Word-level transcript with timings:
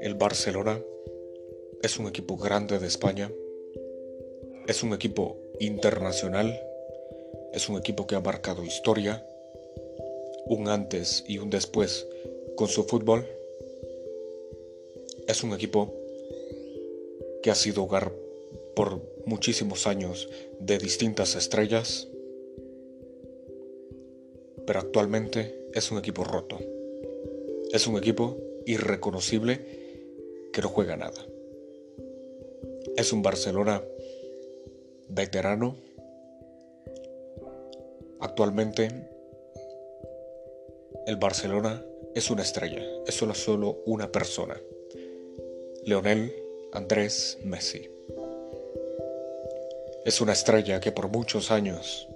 El 0.00 0.14
Barcelona 0.14 0.80
es 1.82 1.98
un 1.98 2.06
equipo 2.06 2.36
grande 2.36 2.78
de 2.78 2.86
España, 2.86 3.30
es 4.66 4.82
un 4.82 4.94
equipo 4.94 5.36
internacional, 5.60 6.60
es 7.52 7.68
un 7.68 7.76
equipo 7.76 8.06
que 8.06 8.14
ha 8.14 8.20
marcado 8.20 8.64
historia, 8.64 9.26
un 10.46 10.68
antes 10.68 11.24
y 11.28 11.38
un 11.38 11.50
después 11.50 12.06
con 12.56 12.68
su 12.68 12.84
fútbol, 12.84 13.26
es 15.26 15.42
un 15.42 15.52
equipo 15.52 15.92
que 17.42 17.50
ha 17.50 17.54
sido 17.54 17.84
hogar 17.84 18.12
por 18.74 19.00
muchísimos 19.26 19.86
años 19.86 20.28
de 20.60 20.78
distintas 20.78 21.34
estrellas, 21.34 22.08
pero 24.66 24.80
actualmente 24.80 25.68
es 25.72 25.90
un 25.90 25.98
equipo 25.98 26.24
roto, 26.24 26.58
es 27.72 27.86
un 27.86 27.96
equipo 27.96 28.36
irreconocible 28.66 29.60
que 30.52 30.60
no 30.60 30.68
juega 30.68 30.96
nada. 30.96 31.24
Es 32.96 33.12
un 33.12 33.22
Barcelona 33.22 33.82
veterano. 35.08 35.76
Actualmente 38.20 38.88
el 41.06 41.16
Barcelona 41.16 41.84
es 42.14 42.30
una 42.30 42.42
estrella, 42.42 42.82
es 43.06 43.14
solo, 43.14 43.82
una 43.84 44.10
persona. 44.10 44.58
Leonel 45.84 46.34
Andrés 46.72 47.38
Messi. 47.44 47.88
Es 50.04 50.20
una 50.20 50.32
estrella 50.32 50.80
que 50.80 50.92
por 50.92 51.08
muchos 51.08 51.50
años 51.50 52.08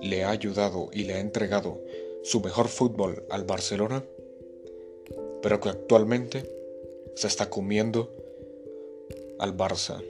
le 0.00 0.24
ha 0.24 0.30
ayudado 0.30 0.88
y 0.92 1.04
le 1.04 1.14
ha 1.14 1.20
entregado 1.20 1.80
su 2.22 2.40
mejor 2.40 2.68
fútbol 2.68 3.24
al 3.30 3.44
Barcelona, 3.44 4.04
pero 5.42 5.60
que 5.60 5.68
actualmente 5.68 6.50
se 7.14 7.26
está 7.26 7.50
comiendo 7.50 8.10
al 9.38 9.56
Barça. 9.56 10.02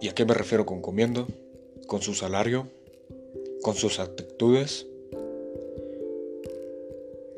¿Y 0.00 0.08
a 0.08 0.14
qué 0.14 0.24
me 0.24 0.34
refiero 0.34 0.64
con 0.64 0.80
comiendo? 0.80 1.26
Con 1.86 2.02
su 2.02 2.14
salario, 2.14 2.68
con 3.62 3.74
sus 3.74 3.98
actitudes 3.98 4.86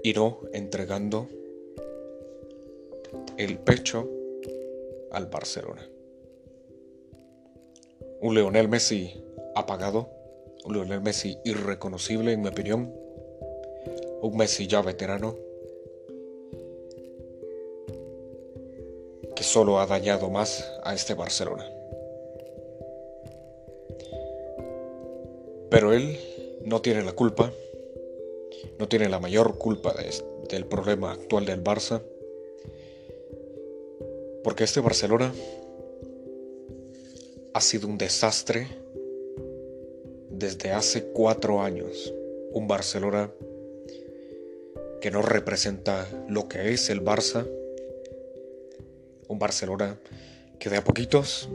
y 0.03 0.13
no 0.13 0.41
entregando 0.53 1.29
el 3.37 3.59
pecho 3.59 4.09
al 5.11 5.27
Barcelona. 5.27 5.89
Un 8.21 8.35
Leonel 8.35 8.69
Messi 8.69 9.23
apagado, 9.55 10.09
un 10.65 10.75
Leonel 10.75 11.01
Messi 11.01 11.39
irreconocible 11.45 12.33
en 12.33 12.43
mi 12.43 12.49
opinión, 12.49 12.93
un 14.21 14.37
Messi 14.37 14.67
ya 14.67 14.83
veterano 14.83 15.37
solo 19.43 19.81
ha 19.81 19.87
dañado 19.87 20.31
más 20.31 20.65
a 20.83 20.95
este 20.95 21.15
Barcelona. 21.15 21.69
Pero 25.71 25.93
él 25.93 26.19
no 26.65 26.81
tiene 26.81 27.03
la 27.03 27.13
culpa, 27.13 27.53
no 28.79 28.89
tiene 28.89 29.09
la 29.09 29.19
mayor 29.19 29.59
culpa 29.59 29.95
del 30.49 30.67
problema 30.67 31.13
actual 31.13 31.47
del 31.47 31.63
Barça, 31.63 32.03
porque 34.45 34.65
este 34.65 34.81
Barcelona 34.81 35.33
ha 37.55 37.61
sido 37.61 37.89
un 37.89 37.99
desastre 37.99 38.69
desde 40.43 40.73
hace 40.73 41.05
cuatro 41.05 41.63
años. 41.63 42.13
Un 42.53 42.69
Barcelona 42.69 43.31
que 45.01 45.11
no 45.11 45.23
representa 45.23 46.07
lo 46.29 46.49
que 46.49 46.73
es 46.75 46.91
el 46.91 47.03
Barça 47.03 47.47
un 49.29 49.39
Barcelona 49.39 49.97
que 50.59 50.69
de 50.69 50.77
a 50.77 50.85
poquitos 50.85 51.49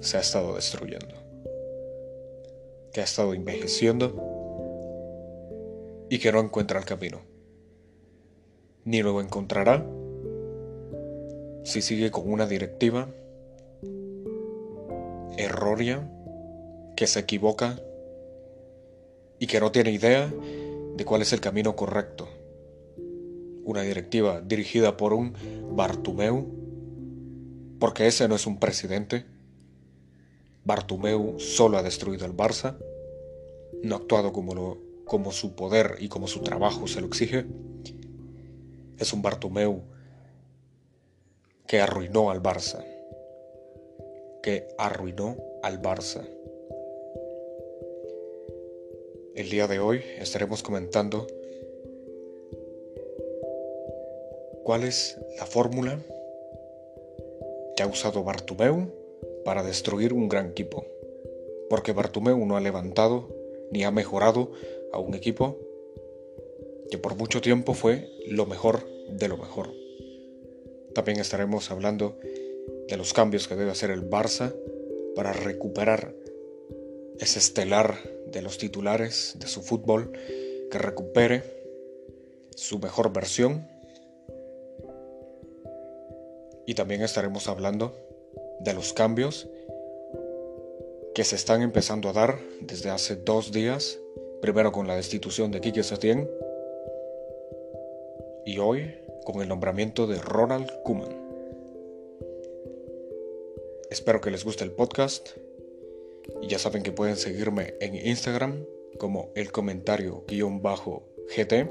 se 0.00 0.16
ha 0.16 0.20
estado 0.20 0.54
destruyendo, 0.54 1.14
que 2.92 3.02
ha 3.02 3.04
estado 3.04 3.34
envejeciendo 3.34 4.14
y 6.08 6.18
que 6.18 6.32
no 6.32 6.40
encuentra 6.40 6.78
el 6.78 6.86
camino. 6.86 7.20
Ni 8.84 9.02
lo 9.02 9.20
encontrará 9.20 9.84
si 11.64 11.82
sigue 11.82 12.10
con 12.10 12.30
una 12.30 12.46
directiva 12.46 13.08
errónea, 15.36 16.08
que 16.96 17.06
se 17.06 17.20
equivoca 17.20 17.78
y 19.38 19.46
que 19.46 19.60
no 19.60 19.72
tiene 19.72 19.90
idea 19.90 20.32
de 20.96 21.04
cuál 21.04 21.22
es 21.22 21.32
el 21.32 21.40
camino 21.40 21.74
correcto 21.76 22.28
una 23.64 23.82
directiva 23.82 24.40
dirigida 24.40 24.96
por 24.96 25.12
un 25.12 25.34
Bartumeu, 25.72 26.46
porque 27.80 28.06
ese 28.06 28.28
no 28.28 28.36
es 28.36 28.46
un 28.46 28.58
presidente. 28.58 29.24
Bartumeu 30.64 31.38
solo 31.38 31.78
ha 31.78 31.82
destruido 31.82 32.26
el 32.26 32.36
Barça, 32.36 32.76
no 33.82 33.96
ha 33.96 33.98
actuado 33.98 34.32
como, 34.32 34.54
lo, 34.54 34.78
como 35.04 35.32
su 35.32 35.54
poder 35.54 35.96
y 36.00 36.08
como 36.08 36.28
su 36.28 36.40
trabajo 36.40 36.86
se 36.86 37.00
lo 37.00 37.06
exige. 37.06 37.46
Es 38.98 39.12
un 39.12 39.22
Bartumeu 39.22 39.82
que 41.66 41.80
arruinó 41.80 42.30
al 42.30 42.42
Barça, 42.42 42.84
que 44.42 44.68
arruinó 44.78 45.36
al 45.62 45.80
Barça. 45.80 46.33
El 49.34 49.50
día 49.50 49.66
de 49.66 49.80
hoy 49.80 50.00
estaremos 50.20 50.62
comentando 50.62 51.26
¿Cuál 54.62 54.84
es 54.84 55.18
la 55.38 55.44
fórmula 55.44 55.98
que 57.76 57.82
ha 57.82 57.86
usado 57.86 58.22
Bartumeu 58.22 58.92
para 59.44 59.64
destruir 59.64 60.12
un 60.12 60.28
gran 60.28 60.50
equipo? 60.50 60.86
Porque 61.68 61.92
Bartumeu 61.92 62.46
no 62.46 62.56
ha 62.56 62.60
levantado 62.60 63.28
ni 63.72 63.82
ha 63.82 63.90
mejorado 63.90 64.52
a 64.92 64.98
un 65.00 65.14
equipo 65.14 65.58
que 66.88 66.98
por 66.98 67.16
mucho 67.16 67.40
tiempo 67.40 67.74
fue 67.74 68.08
lo 68.28 68.46
mejor 68.46 68.86
de 69.08 69.26
lo 69.26 69.36
mejor. 69.36 69.68
También 70.94 71.18
estaremos 71.18 71.72
hablando 71.72 72.16
de 72.88 72.96
los 72.96 73.12
cambios 73.12 73.48
que 73.48 73.56
debe 73.56 73.72
hacer 73.72 73.90
el 73.90 74.08
Barça 74.08 74.54
para 75.16 75.32
recuperar 75.32 76.14
ese 77.18 77.38
estelar 77.38 78.13
de 78.34 78.42
los 78.42 78.58
titulares 78.58 79.36
de 79.38 79.46
su 79.46 79.62
fútbol, 79.62 80.12
que 80.70 80.78
recupere 80.78 81.42
su 82.56 82.78
mejor 82.80 83.12
versión. 83.12 83.66
Y 86.66 86.74
también 86.74 87.02
estaremos 87.02 87.48
hablando 87.48 87.96
de 88.60 88.74
los 88.74 88.92
cambios 88.92 89.48
que 91.14 91.22
se 91.22 91.36
están 91.36 91.62
empezando 91.62 92.08
a 92.08 92.12
dar 92.12 92.38
desde 92.60 92.90
hace 92.90 93.14
dos 93.14 93.52
días, 93.52 93.98
primero 94.42 94.72
con 94.72 94.88
la 94.88 94.96
destitución 94.96 95.52
de 95.52 95.60
Quique 95.60 95.84
Setién 95.84 96.28
y 98.44 98.58
hoy 98.58 98.96
con 99.24 99.40
el 99.40 99.48
nombramiento 99.48 100.08
de 100.08 100.20
Ronald 100.20 100.70
Koeman. 100.82 101.22
Espero 103.90 104.20
que 104.20 104.32
les 104.32 104.44
guste 104.44 104.64
el 104.64 104.72
podcast 104.72 105.28
y 106.42 106.48
ya 106.48 106.58
saben 106.58 106.82
que 106.82 106.92
pueden 106.92 107.16
seguirme 107.16 107.74
en 107.80 107.94
Instagram 107.94 108.64
como 108.98 109.30
el 109.34 109.52
comentario 109.52 110.24
guion 110.28 110.62
bajo 110.62 111.08
GT. 111.34 111.70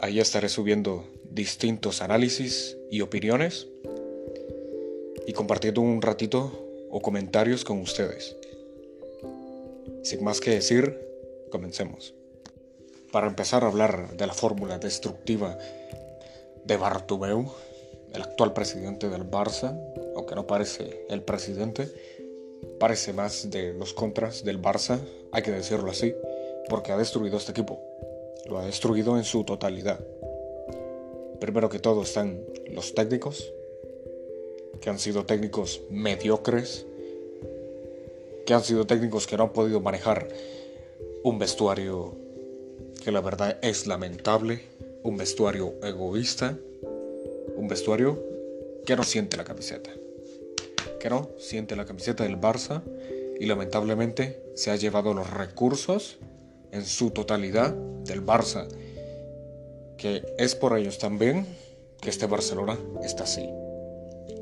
Ahí 0.00 0.20
estaré 0.20 0.48
subiendo 0.48 1.04
distintos 1.30 2.02
análisis 2.02 2.76
y 2.90 3.00
opiniones 3.00 3.68
y 5.26 5.32
compartiendo 5.32 5.80
un 5.80 6.02
ratito 6.02 6.86
o 6.90 7.00
comentarios 7.00 7.64
con 7.64 7.80
ustedes. 7.80 8.36
Sin 10.02 10.24
más 10.24 10.40
que 10.40 10.52
decir, 10.52 10.98
comencemos. 11.50 12.14
Para 13.12 13.26
empezar 13.26 13.64
a 13.64 13.68
hablar 13.68 14.16
de 14.16 14.26
la 14.26 14.34
fórmula 14.34 14.78
destructiva 14.78 15.58
de 16.64 16.76
Bartomeu, 16.76 17.52
el 18.12 18.22
actual 18.22 18.52
presidente 18.52 19.08
del 19.08 19.30
Barça, 19.30 19.78
aunque 20.16 20.34
no 20.34 20.46
parece 20.46 21.04
el 21.08 21.22
presidente, 21.22 21.88
parece 22.78 23.12
más 23.12 23.50
de 23.50 23.72
los 23.72 23.92
contras 23.92 24.44
del 24.44 24.60
Barça, 24.60 24.98
hay 25.32 25.42
que 25.42 25.50
decirlo 25.50 25.90
así, 25.90 26.14
porque 26.68 26.92
ha 26.92 26.96
destruido 26.96 27.36
este 27.36 27.52
equipo. 27.52 27.80
Lo 28.46 28.58
ha 28.58 28.64
destruido 28.64 29.16
en 29.16 29.24
su 29.24 29.44
totalidad. 29.44 30.00
Primero 31.40 31.68
que 31.68 31.78
todo 31.78 32.02
están 32.02 32.40
los 32.70 32.94
técnicos, 32.94 33.52
que 34.80 34.90
han 34.90 34.98
sido 34.98 35.24
técnicos 35.24 35.82
mediocres, 35.90 36.86
que 38.46 38.54
han 38.54 38.64
sido 38.64 38.86
técnicos 38.86 39.26
que 39.26 39.36
no 39.36 39.44
han 39.44 39.52
podido 39.52 39.80
manejar 39.80 40.28
un 41.22 41.38
vestuario 41.38 42.14
que 43.04 43.12
la 43.12 43.20
verdad 43.20 43.58
es 43.62 43.86
lamentable, 43.86 44.60
un 45.02 45.16
vestuario 45.16 45.74
egoísta, 45.82 46.58
un 47.56 47.68
vestuario 47.68 48.22
que 48.84 48.96
no 48.96 49.04
siente 49.04 49.36
la 49.36 49.44
camiseta, 49.44 49.90
que 50.98 51.10
no 51.10 51.30
siente 51.38 51.76
la 51.76 51.84
camiseta 51.84 52.24
del 52.24 52.40
Barça 52.40 52.82
y 53.38 53.46
lamentablemente 53.46 54.42
se 54.54 54.70
ha 54.70 54.76
llevado 54.76 55.14
los 55.14 55.30
recursos 55.30 56.18
en 56.72 56.84
su 56.84 57.10
totalidad 57.10 57.72
del 57.74 58.24
Barça, 58.24 58.68
que 59.96 60.24
es 60.38 60.54
por 60.54 60.76
ellos 60.76 60.98
también 60.98 61.46
que 62.00 62.10
este 62.10 62.26
Barcelona 62.26 62.78
está 63.02 63.24
así. 63.24 63.48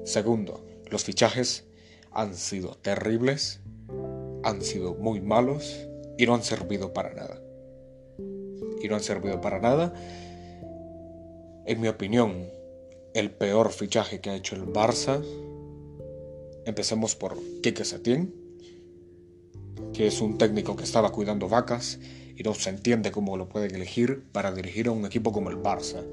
Segundo, 0.04 0.64
los 0.90 1.04
fichajes 1.04 1.64
han 2.12 2.34
sido 2.34 2.76
terribles, 2.76 3.60
han 4.42 4.62
sido 4.62 4.94
muy 4.94 5.20
malos 5.20 5.86
y 6.16 6.26
no 6.26 6.34
han 6.34 6.42
servido 6.42 6.92
para 6.92 7.12
nada. 7.12 7.40
Y 8.80 8.88
no 8.88 8.94
han 8.94 9.02
servido 9.02 9.40
para 9.40 9.58
nada. 9.58 9.92
En 11.66 11.80
mi 11.80 11.88
opinión, 11.88 12.48
el 13.14 13.30
peor 13.30 13.72
fichaje 13.72 14.20
que 14.20 14.30
ha 14.30 14.36
hecho 14.36 14.54
el 14.54 14.66
Barça. 14.66 15.24
Empecemos 16.66 17.14
por 17.14 17.38
Quique 17.62 17.84
Setién, 17.84 18.34
que 19.92 20.08
es 20.08 20.20
un 20.20 20.36
técnico 20.36 20.74
que 20.74 20.82
estaba 20.82 21.12
cuidando 21.12 21.48
vacas 21.48 22.00
y 22.36 22.42
no 22.42 22.54
se 22.54 22.70
entiende 22.70 23.12
cómo 23.12 23.36
lo 23.36 23.48
pueden 23.48 23.72
elegir 23.76 24.24
para 24.32 24.50
dirigir 24.50 24.88
a 24.88 24.90
un 24.90 25.06
equipo 25.06 25.30
como 25.30 25.48
el 25.48 25.58
Barça, 25.58 26.04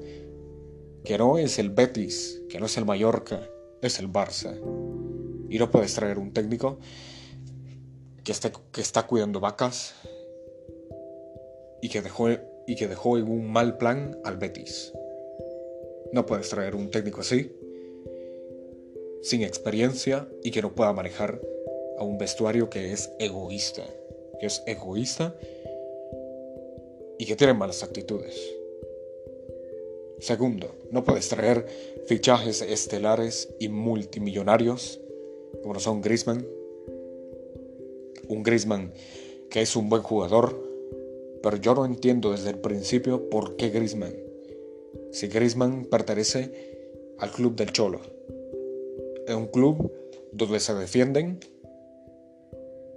que 1.04 1.18
no 1.18 1.38
es 1.38 1.58
el 1.58 1.70
Betis, 1.70 2.40
que 2.48 2.60
no 2.60 2.66
es 2.66 2.76
el 2.76 2.84
Mallorca, 2.84 3.48
es 3.82 3.98
el 3.98 4.08
Barça. 4.08 4.56
Y 5.50 5.58
no 5.58 5.72
puedes 5.72 5.92
traer 5.94 6.18
un 6.20 6.32
técnico 6.32 6.78
que, 8.22 8.32
que 8.70 8.80
está 8.80 9.08
cuidando 9.08 9.40
vacas 9.40 9.96
y 11.82 11.88
que, 11.88 12.00
dejó, 12.00 12.28
y 12.68 12.76
que 12.76 12.86
dejó 12.86 13.18
en 13.18 13.28
un 13.28 13.50
mal 13.50 13.76
plan 13.76 14.16
al 14.22 14.36
Betis. 14.36 14.92
No 16.12 16.24
puedes 16.26 16.48
traer 16.48 16.76
un 16.76 16.92
técnico 16.92 17.22
así, 17.22 17.50
sin 19.24 19.42
experiencia 19.42 20.28
y 20.42 20.50
que 20.50 20.60
no 20.60 20.74
pueda 20.74 20.92
manejar 20.92 21.40
a 21.98 22.04
un 22.04 22.18
vestuario 22.18 22.68
que 22.68 22.92
es 22.92 23.10
egoísta, 23.18 23.82
que 24.38 24.46
es 24.46 24.62
egoísta 24.66 25.34
y 27.18 27.24
que 27.24 27.34
tiene 27.34 27.54
malas 27.54 27.82
actitudes. 27.82 28.38
Segundo, 30.20 30.74
no 30.90 31.04
puedes 31.04 31.28
traer 31.30 31.66
fichajes 32.06 32.60
estelares 32.60 33.48
y 33.58 33.68
multimillonarios 33.68 35.00
como 35.62 35.80
son 35.80 36.02
Griezmann. 36.02 36.46
Un 38.28 38.42
Griezmann 38.42 38.92
que 39.48 39.62
es 39.62 39.74
un 39.74 39.88
buen 39.88 40.02
jugador, 40.02 40.54
pero 41.42 41.56
yo 41.56 41.74
no 41.74 41.86
entiendo 41.86 42.32
desde 42.32 42.50
el 42.50 42.58
principio 42.58 43.30
por 43.30 43.56
qué 43.56 43.70
Griezmann. 43.70 44.14
Si 45.12 45.28
Griezmann 45.28 45.86
pertenece 45.86 47.14
al 47.18 47.30
club 47.30 47.54
del 47.54 47.72
Cholo, 47.72 48.00
es 49.26 49.34
un 49.34 49.46
club 49.46 49.92
donde 50.32 50.60
se 50.60 50.74
defienden, 50.74 51.40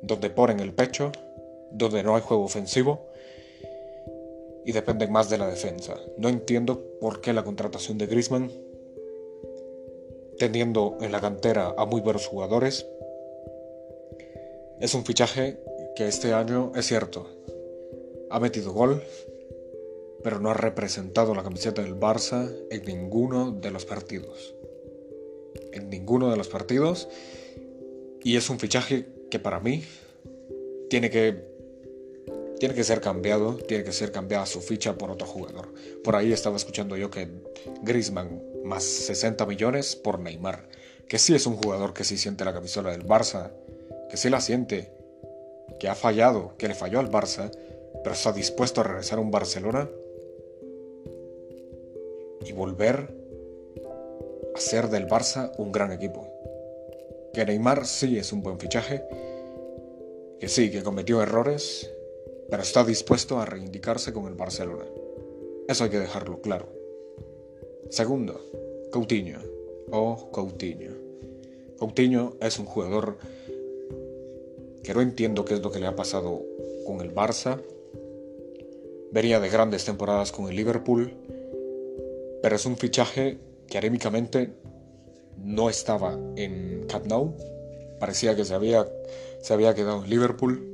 donde 0.01 0.29
ponen 0.29 0.59
el 0.59 0.73
pecho, 0.73 1.11
donde 1.71 2.03
no 2.03 2.15
hay 2.15 2.21
juego 2.21 2.43
ofensivo 2.43 3.07
y 4.65 4.71
dependen 4.73 5.11
más 5.11 5.29
de 5.29 5.37
la 5.37 5.47
defensa. 5.47 5.95
No 6.17 6.29
entiendo 6.29 6.83
por 6.99 7.21
qué 7.21 7.33
la 7.33 7.43
contratación 7.43 7.97
de 7.97 8.07
Griezmann, 8.07 8.51
teniendo 10.37 10.97
en 11.01 11.11
la 11.11 11.21
cantera 11.21 11.73
a 11.77 11.85
muy 11.85 12.01
buenos 12.01 12.27
jugadores, 12.27 12.85
es 14.79 14.93
un 14.93 15.05
fichaje 15.05 15.57
que 15.95 16.07
este 16.07 16.33
año 16.33 16.71
es 16.75 16.85
cierto. 16.85 17.27
Ha 18.29 18.39
metido 18.39 18.73
gol, 18.73 19.01
pero 20.23 20.39
no 20.39 20.49
ha 20.49 20.53
representado 20.53 21.33
la 21.33 21.43
camiseta 21.43 21.81
del 21.81 21.97
Barça 21.97 22.53
en 22.69 22.83
ninguno 22.83 23.51
de 23.51 23.71
los 23.71 23.85
partidos. 23.85 24.56
En 25.71 25.89
ninguno 25.89 26.29
de 26.29 26.37
los 26.37 26.47
partidos. 26.47 27.07
Y 28.23 28.35
es 28.37 28.49
un 28.49 28.59
fichaje 28.59 29.07
que 29.29 29.39
para 29.39 29.59
mí 29.59 29.83
tiene 30.89 31.09
que 31.09 31.57
tiene 32.59 32.73
que 32.73 32.83
ser 32.83 33.01
cambiado, 33.01 33.55
tiene 33.55 33.83
que 33.83 33.91
ser 33.91 34.11
cambiada 34.11 34.45
su 34.45 34.61
ficha 34.61 34.97
por 34.97 35.11
otro 35.11 35.27
jugador. 35.27 35.73
Por 36.03 36.15
ahí 36.15 36.33
estaba 36.33 36.57
escuchando 36.57 36.97
yo 36.97 37.11
que 37.11 37.29
Griezmann 37.83 38.41
más 38.63 38.83
60 38.83 39.45
millones 39.45 39.95
por 39.95 40.19
Neymar, 40.19 40.67
que 41.07 41.19
sí 41.19 41.35
es 41.35 41.45
un 41.45 41.55
jugador 41.55 41.93
que 41.93 42.03
sí 42.03 42.17
siente 42.17 42.45
la 42.45 42.53
camisola 42.53 42.91
del 42.91 43.05
Barça, 43.05 43.51
que 44.09 44.17
sí 44.17 44.29
la 44.29 44.41
siente, 44.41 44.91
que 45.79 45.87
ha 45.87 45.95
fallado, 45.95 46.55
que 46.57 46.67
le 46.67 46.73
falló 46.73 46.99
al 46.99 47.11
Barça, 47.11 47.51
pero 48.03 48.13
está 48.13 48.31
dispuesto 48.31 48.81
a 48.81 48.85
regresar 48.85 49.19
a 49.19 49.21
un 49.21 49.31
Barcelona 49.31 49.89
y 52.45 52.51
volver 52.53 53.13
a 54.57 54.59
ser 54.59 54.89
del 54.89 55.07
Barça 55.07 55.51
un 55.59 55.71
gran 55.71 55.91
equipo. 55.91 56.27
Que 57.31 57.45
Neymar 57.45 57.85
sí 57.85 58.17
es 58.17 58.33
un 58.33 58.41
buen 58.41 58.59
fichaje, 58.59 59.03
que 60.39 60.47
sí, 60.47 60.71
que 60.71 60.81
cometió 60.81 61.21
errores, 61.21 61.91
pero 62.49 62.63
está 62.63 62.83
dispuesto 62.83 63.39
a 63.39 63.45
reivindicarse 63.45 64.13
con 64.13 64.25
el 64.25 64.33
Barcelona. 64.33 64.85
Eso 65.67 65.83
hay 65.83 65.91
que 65.91 65.99
dejarlo 65.99 66.41
claro. 66.41 66.69
Segundo, 67.91 68.41
Coutinho 68.91 69.39
o 69.91 70.31
Coutinho. 70.31 70.93
Coutinho 71.77 72.35
es 72.41 72.57
un 72.57 72.65
jugador 72.65 73.19
que 74.83 74.93
no 74.95 75.01
entiendo 75.01 75.45
qué 75.45 75.53
es 75.53 75.61
lo 75.61 75.71
que 75.71 75.79
le 75.79 75.85
ha 75.85 75.95
pasado 75.95 76.41
con 76.83 77.01
el 77.01 77.13
Barça. 77.13 77.61
Venía 79.11 79.39
de 79.39 79.49
grandes 79.49 79.85
temporadas 79.85 80.31
con 80.31 80.49
el 80.49 80.55
Liverpool, 80.55 81.13
pero 82.41 82.55
es 82.55 82.65
un 82.65 82.75
fichaje 82.75 83.37
que 83.69 83.77
anímicamente 83.77 84.53
no 85.37 85.69
estaba 85.69 86.17
en 86.35 86.85
Camp. 86.87 87.11
Parecía 87.99 88.35
que 88.35 88.45
se 88.45 88.53
había, 88.53 88.87
se 89.41 89.53
había 89.53 89.73
quedado 89.73 90.03
en 90.03 90.09
Liverpool 90.09 90.71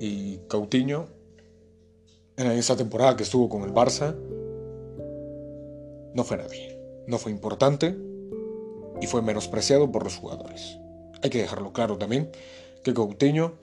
y 0.00 0.38
Coutinho, 0.48 1.06
en 2.36 2.50
esa 2.52 2.76
temporada 2.76 3.16
que 3.16 3.22
estuvo 3.22 3.48
con 3.48 3.62
el 3.62 3.72
Barça, 3.72 4.16
no 6.14 6.24
fue 6.24 6.36
nadie. 6.36 6.78
No 7.06 7.18
fue 7.18 7.32
importante 7.32 7.96
y 9.00 9.06
fue 9.06 9.22
menospreciado 9.22 9.90
por 9.90 10.04
los 10.04 10.16
jugadores. 10.16 10.78
Hay 11.22 11.30
que 11.30 11.38
dejarlo 11.38 11.72
claro 11.72 11.98
también 11.98 12.30
que 12.82 12.94
Coutinho 12.94 13.54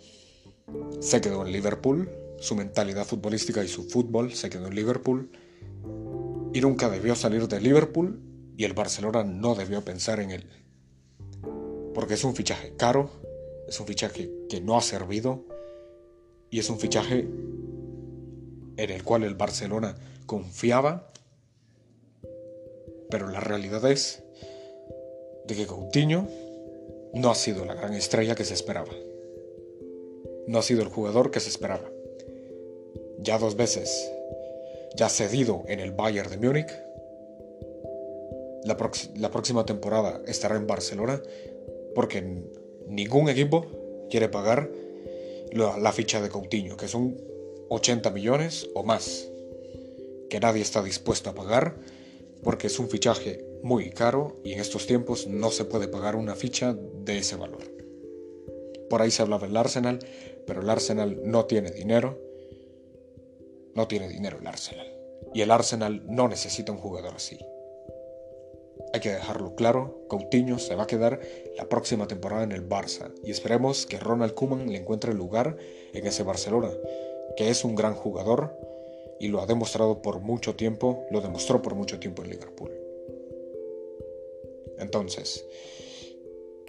se 1.00 1.20
quedó 1.20 1.46
en 1.46 1.52
Liverpool, 1.52 2.10
su 2.40 2.56
mentalidad 2.56 3.06
futbolística 3.06 3.64
y 3.64 3.68
su 3.68 3.84
fútbol 3.84 4.34
se 4.34 4.50
quedó 4.50 4.68
en 4.68 4.76
Liverpool 4.76 5.30
y 6.54 6.62
nunca 6.62 6.90
debió 6.90 7.16
salir 7.16 7.48
de 7.48 7.62
Liverpool 7.62 8.22
y 8.58 8.66
el 8.66 8.74
Barcelona 8.74 9.24
no 9.24 9.56
debió 9.56 9.84
pensar 9.84 10.20
en 10.20 10.32
él. 10.32 10.50
Porque 11.94 12.16
es 12.16 12.24
un 12.24 12.36
fichaje 12.36 12.74
caro, 12.76 13.10
es 13.68 13.80
un 13.80 13.88
fichaje 13.88 14.32
que 14.50 14.62
no 14.62 14.78
ha 14.78 14.82
servido, 14.82 15.46
y 16.50 16.60
es 16.60 16.70
un 16.70 16.80
fichaje 16.80 17.28
en 18.78 18.90
el 18.90 19.04
cual 19.04 19.24
el 19.24 19.36
Barcelona 19.36 19.96
confiaba, 20.26 21.12
pero 23.10 23.28
la 23.28 23.40
realidad 23.40 23.90
es 23.90 24.24
de 25.46 25.56
que 25.56 25.66
Coutinho 25.66 26.28
no 27.14 27.32
ha 27.32 27.36
sido 27.36 27.66
la 27.66 27.76
gran 27.76 27.94
estrella 27.94 28.36
que 28.36 28.46
se 28.46 28.54
esperaba. 28.54 28.94
No 30.48 30.60
ha 30.60 30.62
sido 30.62 30.82
el 30.82 30.90
jugador 30.90 31.32
que 31.32 31.40
se 31.40 31.50
esperaba. 31.50 31.90
Ya 33.20 33.38
dos 33.38 33.56
veces, 33.56 34.12
ya 34.96 35.10
cedido 35.10 35.64
en 35.68 35.80
el 35.80 35.92
Bayern 35.92 36.30
de 36.30 36.38
Múnich. 36.38 36.72
La, 38.64 38.78
próxima 39.32 39.66
temporada 39.66 40.22
estará 40.28 40.56
en 40.56 40.68
Barcelona 40.68 41.22
porque 41.96 42.44
ningún 42.88 43.30
equipo 43.30 43.66
quiere 44.10 44.30
pagar 44.30 44.70
la, 45.52 45.92
ficha 45.92 46.22
de 46.22 46.30
Coutinho, 46.30 46.78
que 46.78 46.88
son 46.88 47.18
80 47.70 48.12
millones 48.12 48.70
o 48.76 48.84
más, 48.84 49.28
que 50.30 50.40
nadie 50.40 50.62
está 50.62 50.84
dispuesto 50.84 51.30
a 51.30 51.36
pagar 51.36 51.76
porque 52.44 52.68
es 52.68 52.80
un 52.80 52.90
fichaje 52.90 53.46
muy 53.64 53.90
caro 53.90 54.38
y 54.44 54.54
en 54.54 54.60
estos 54.60 54.88
tiempos 54.88 55.28
no 55.28 55.52
se 55.52 55.66
puede 55.66 55.88
pagar 55.88 56.16
una 56.16 56.36
ficha 56.36 56.74
de 56.74 57.18
ese 57.18 57.36
valor. 57.36 57.64
Por 58.90 59.02
ahí 59.02 59.12
se 59.12 59.22
hablaba 59.22 59.48
del 59.48 59.58
Arsenal, 59.58 60.00
pero 60.48 60.62
el 60.62 60.70
Arsenal 60.70 61.22
no 61.24 61.46
tiene 61.46 61.72
dinero. 61.72 62.20
No 63.76 63.88
tiene 63.88 64.08
dinero 64.08 64.38
el 64.40 64.48
Arsenal. 64.48 64.94
Y 65.34 65.42
el 65.42 65.52
Arsenal 65.52 66.04
no 66.08 66.28
necesita 66.28 66.72
un 66.72 66.80
jugador 66.80 67.14
así. 67.16 67.40
Hay 68.94 69.02
que 69.02 69.12
dejarlo 69.12 69.56
claro, 69.56 70.06
Coutinho 70.08 70.58
se 70.58 70.74
va 70.74 70.84
a 70.84 70.88
quedar 70.88 71.20
la 71.56 71.70
próxima 71.70 72.08
temporada 72.08 72.44
en 72.44 72.52
el 72.52 72.68
Barça 72.68 73.14
y 73.24 73.30
esperemos 73.30 73.86
que 73.86 74.00
Ronald 74.00 74.34
Koeman 74.34 74.72
le 74.72 74.80
encuentre 74.80 75.14
lugar 75.14 75.58
en 75.94 76.08
ese 76.08 76.24
Barcelona, 76.24 76.72
que 77.38 77.50
es 77.50 77.64
un 77.64 77.76
gran 77.76 77.94
jugador 77.94 78.58
y 79.20 79.28
lo 79.28 79.42
ha 79.42 79.46
demostrado 79.46 80.02
por 80.02 80.22
mucho 80.22 80.56
tiempo, 80.56 81.06
lo 81.12 81.22
demostró 81.22 81.62
por 81.62 81.76
mucho 81.76 82.00
tiempo 82.00 82.24
en 82.24 82.32
Liverpool. 82.32 82.72
Entonces, 84.80 85.46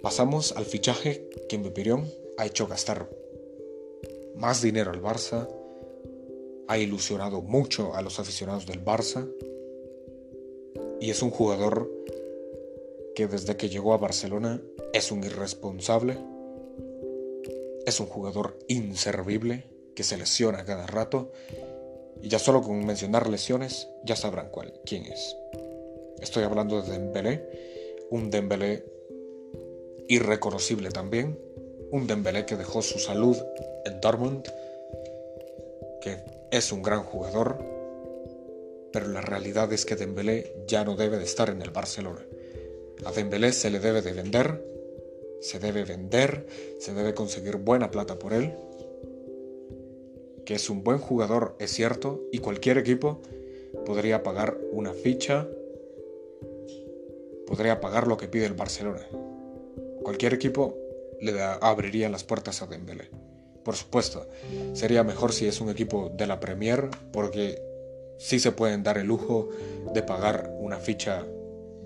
pasamos 0.01 0.51
al 0.55 0.65
fichaje 0.65 1.27
que 1.49 1.55
en 1.55 1.63
mi 1.63 1.69
opinión 1.69 2.11
ha 2.37 2.45
hecho 2.45 2.67
gastar 2.67 3.09
más 4.35 4.61
dinero 4.61 4.91
al 4.91 5.01
Barça, 5.01 5.47
ha 6.67 6.77
ilusionado 6.77 7.41
mucho 7.41 7.95
a 7.95 8.01
los 8.01 8.19
aficionados 8.19 8.65
del 8.65 8.83
Barça 8.83 9.29
y 10.99 11.09
es 11.09 11.21
un 11.21 11.31
jugador 11.31 11.91
que 13.15 13.27
desde 13.27 13.57
que 13.57 13.69
llegó 13.69 13.93
a 13.93 13.97
Barcelona 13.97 14.61
es 14.93 15.11
un 15.11 15.23
irresponsable, 15.23 16.17
es 17.85 17.99
un 17.99 18.05
jugador 18.05 18.57
inservible 18.67 19.65
que 19.95 20.03
se 20.03 20.17
lesiona 20.17 20.63
cada 20.63 20.87
rato 20.87 21.31
y 22.21 22.29
ya 22.29 22.39
solo 22.39 22.61
con 22.61 22.85
mencionar 22.85 23.27
lesiones 23.29 23.87
ya 24.03 24.15
sabrán 24.15 24.49
cuál, 24.49 24.73
quién 24.85 25.05
es. 25.05 25.35
Estoy 26.21 26.43
hablando 26.43 26.81
de 26.81 26.91
Dembélé, 26.91 27.97
un 28.11 28.29
Dembélé 28.29 28.85
irreconocible 30.07 30.89
también, 30.89 31.39
un 31.91 32.05
Dembélé 32.05 32.45
que 32.45 32.57
dejó 32.57 32.81
su 32.81 32.99
salud 32.99 33.37
en 33.85 33.99
Dortmund, 34.01 34.47
que 36.01 36.40
es 36.51 36.71
un 36.71 36.83
gran 36.83 37.03
jugador, 37.03 37.57
pero 38.91 39.07
la 39.07 39.21
realidad 39.21 39.71
es 39.71 39.85
que 39.85 39.95
Dembélé 39.95 40.53
ya 40.67 40.83
no 40.83 40.95
debe 40.95 41.17
de 41.17 41.23
estar 41.23 41.49
en 41.49 41.61
el 41.61 41.71
Barcelona. 41.71 42.25
A 43.05 43.11
Dembélé 43.11 43.53
se 43.53 43.69
le 43.69 43.79
debe 43.79 44.01
de 44.01 44.11
vender, 44.11 44.63
se 45.39 45.59
debe 45.59 45.85
vender, 45.85 46.45
se 46.79 46.93
debe 46.93 47.13
conseguir 47.13 47.55
buena 47.55 47.89
plata 47.89 48.19
por 48.19 48.33
él, 48.33 48.53
que 50.45 50.55
es 50.55 50.69
un 50.69 50.83
buen 50.83 50.99
jugador, 50.99 51.55
es 51.59 51.71
cierto, 51.71 52.21
y 52.31 52.39
cualquier 52.39 52.77
equipo 52.77 53.21
podría 53.85 54.21
pagar 54.21 54.57
una 54.71 54.93
ficha, 54.93 55.47
podría 57.47 57.79
pagar 57.79 58.07
lo 58.07 58.17
que 58.17 58.27
pide 58.27 58.45
el 58.45 58.53
Barcelona. 58.53 59.07
Cualquier 60.03 60.33
equipo 60.33 60.77
le 61.21 61.41
abriría 61.41 62.09
las 62.09 62.23
puertas 62.23 62.61
a 62.61 62.67
Dembélé. 62.67 63.09
Por 63.63 63.75
supuesto, 63.75 64.27
sería 64.73 65.03
mejor 65.03 65.33
si 65.33 65.45
es 65.47 65.61
un 65.61 65.69
equipo 65.69 66.09
de 66.09 66.25
la 66.25 66.39
Premier, 66.39 66.89
porque 67.13 67.61
sí 68.17 68.39
se 68.39 68.51
pueden 68.51 68.83
dar 68.83 68.97
el 68.97 69.07
lujo 69.07 69.49
de 69.93 70.03
pagar 70.03 70.51
una 70.59 70.77
ficha 70.77 71.25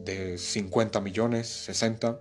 de 0.04 0.38
50 0.38 1.02
millones, 1.02 1.48
60, 1.48 2.20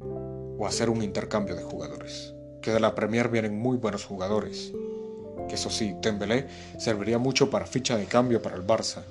o 0.00 0.66
hacer 0.66 0.88
un 0.88 1.02
intercambio 1.02 1.56
de 1.56 1.62
jugadores. 1.62 2.34
Que 2.62 2.70
de 2.70 2.80
la 2.80 2.94
Premier 2.94 3.28
vienen 3.28 3.58
muy 3.58 3.76
buenos 3.76 4.04
jugadores. 4.04 4.72
Que 5.48 5.54
eso 5.54 5.70
sí, 5.70 5.94
Dembélé 6.00 6.46
serviría 6.78 7.18
mucho 7.18 7.50
para 7.50 7.66
ficha 7.66 7.96
de 7.96 8.04
cambio 8.04 8.40
para 8.40 8.56
el 8.56 8.66
Barça. 8.66 9.02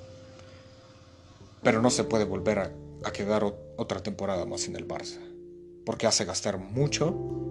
Pero 1.62 1.82
no 1.82 1.90
se 1.90 2.04
puede 2.04 2.24
volver 2.24 2.58
a, 2.60 2.72
a 3.04 3.10
quedar 3.10 3.44
otra 3.76 4.02
temporada 4.02 4.46
más 4.46 4.66
en 4.66 4.76
el 4.76 4.88
Barça. 4.88 5.18
Porque 5.84 6.06
hace 6.06 6.24
gastar 6.24 6.58
mucho 6.58 7.49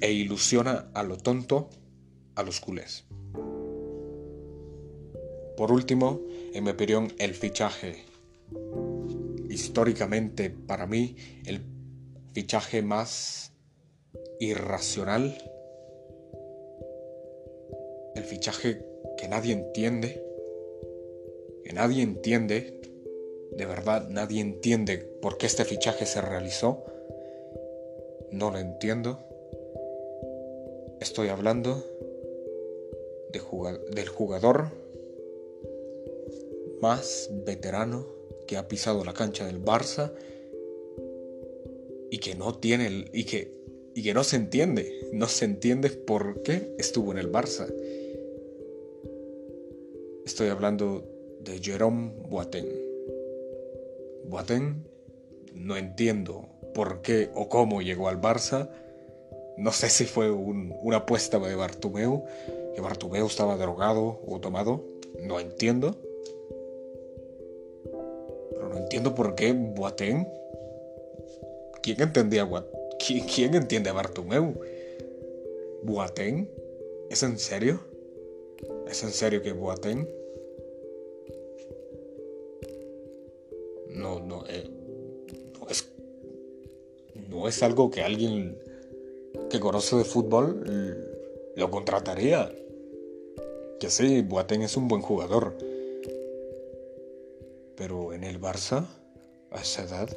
e 0.00 0.12
ilusiona 0.12 0.90
a 0.94 1.02
lo 1.02 1.16
tonto 1.16 1.70
a 2.34 2.42
los 2.42 2.60
culés. 2.60 3.06
Por 5.56 5.72
último, 5.72 6.20
en 6.52 6.64
mi 6.64 6.70
opinión, 6.70 7.12
el 7.18 7.34
fichaje. 7.34 8.04
Históricamente, 9.48 10.50
para 10.50 10.86
mí, 10.86 11.16
el 11.46 11.62
fichaje 12.34 12.82
más 12.82 13.52
irracional. 14.38 15.36
El 18.14 18.24
fichaje 18.24 18.84
que 19.16 19.28
nadie 19.28 19.54
entiende. 19.54 20.22
Que 21.64 21.72
nadie 21.72 22.02
entiende. 22.02 22.80
De 23.52 23.64
verdad, 23.64 24.08
nadie 24.10 24.42
entiende 24.42 24.98
por 24.98 25.38
qué 25.38 25.46
este 25.46 25.64
fichaje 25.64 26.04
se 26.04 26.20
realizó. 26.20 26.84
No 28.30 28.50
lo 28.50 28.58
entiendo. 28.58 29.25
Estoy 31.00 31.28
hablando 31.28 31.84
del 33.32 34.08
jugador 34.08 34.70
más 36.80 37.30
veterano 37.44 38.06
que 38.46 38.56
ha 38.56 38.68
pisado 38.68 39.04
la 39.04 39.12
cancha 39.12 39.46
del 39.46 39.62
Barça 39.62 40.12
y 42.10 42.18
que 42.18 42.34
no 42.34 42.54
tiene 42.58 43.06
y 43.12 43.24
que 43.24 43.54
y 43.94 44.02
que 44.02 44.14
no 44.14 44.24
se 44.24 44.36
entiende, 44.36 45.08
no 45.12 45.26
se 45.26 45.46
entiende 45.46 45.88
por 45.90 46.42
qué 46.42 46.74
estuvo 46.78 47.12
en 47.12 47.18
el 47.18 47.32
Barça. 47.32 47.66
Estoy 50.24 50.48
hablando 50.48 51.04
de 51.40 51.58
Jerome 51.60 52.12
Boateng. 52.28 52.68
Boateng 54.24 54.84
no 55.54 55.76
entiendo 55.76 56.48
por 56.74 57.00
qué 57.00 57.30
o 57.34 57.48
cómo 57.48 57.80
llegó 57.80 58.08
al 58.08 58.20
Barça 58.20 58.70
no 59.56 59.72
sé 59.72 59.88
si 59.88 60.04
fue 60.04 60.30
una 60.30 60.98
apuesta 60.98 61.38
de 61.38 61.54
Bartumeu, 61.54 62.24
que 62.74 62.80
Bartumeu 62.80 63.26
estaba 63.26 63.56
drogado 63.56 64.20
o 64.26 64.38
tomado, 64.38 64.84
no 65.22 65.40
entiendo. 65.40 65.96
Pero 68.50 68.68
no 68.68 68.76
entiendo 68.76 69.14
por 69.14 69.34
qué 69.34 69.52
Boateng. 69.52 70.28
¿Quién 71.82 72.02
entendía 72.02 72.42
a 72.42 72.66
¿Quién, 72.98 73.26
¿Quién 73.26 73.54
entiende 73.54 73.90
a 73.90 73.94
Bartumeu? 73.94 74.54
¿Boateng? 75.82 76.48
¿Es 77.08 77.22
en 77.22 77.38
serio? 77.38 77.80
¿Es 78.88 79.02
en 79.02 79.10
serio 79.10 79.42
que 79.42 79.52
Boateng? 79.52 80.06
No, 83.88 84.20
no, 84.20 84.44
eh, 84.48 84.68
no 85.58 85.68
es. 85.70 85.88
No 87.30 87.48
es 87.48 87.62
algo 87.62 87.90
que 87.90 88.02
alguien 88.02 88.58
que 89.50 89.60
conoce 89.60 89.96
de 89.96 90.04
fútbol 90.04 90.64
lo 91.56 91.70
contrataría. 91.70 92.52
Que 93.80 93.90
sí, 93.90 94.22
Boateng 94.22 94.62
es 94.62 94.76
un 94.76 94.88
buen 94.88 95.02
jugador. 95.02 95.56
Pero 97.76 98.12
en 98.12 98.24
el 98.24 98.40
Barça, 98.40 98.86
a 99.50 99.60
esa 99.60 99.82
edad, 99.82 100.08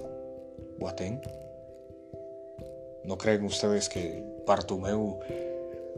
Boateng. 0.78 1.22
¿No 3.04 3.18
creen 3.18 3.44
ustedes 3.46 3.90
que 3.90 4.24
Bartomeu 4.46 5.20